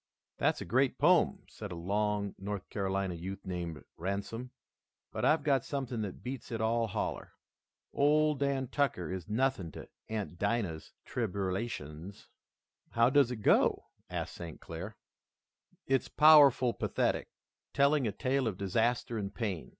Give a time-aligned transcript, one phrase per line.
[0.39, 4.49] "That's a great poem," said a long North Carolina youth named Ransome,
[5.11, 7.33] "but I've got something that beats it all holler.
[7.93, 12.29] 'Ole Dan Tucker' is nothing to 'Aunt Dinah's Tribberlations.'"
[12.93, 14.59] "How does it go?" asked St.
[14.59, 14.97] Clair.
[15.85, 17.29] "It's powerful pathetic,
[17.71, 19.69] telling a tale of disaster and pain.